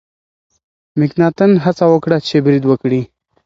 مکناتن 0.99 1.51
هڅه 1.65 1.85
وکړه 1.89 2.17
چې 2.27 2.35
برید 2.45 2.63
وکړي. 2.67 3.01